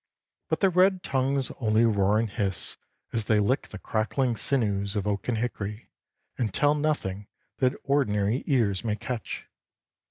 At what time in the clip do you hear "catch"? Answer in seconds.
8.95-9.45